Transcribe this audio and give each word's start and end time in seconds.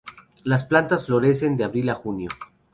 Las 0.43 0.63
plantas 0.63 1.05
florecen 1.05 1.57
de 1.57 1.63
abril 1.63 1.87
a 1.91 1.93
junio. 1.93 2.29